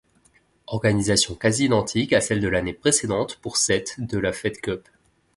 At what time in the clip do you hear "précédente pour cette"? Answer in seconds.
2.73-3.99